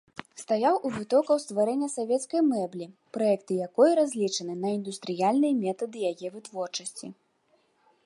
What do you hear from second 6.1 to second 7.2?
яе вытворчасці.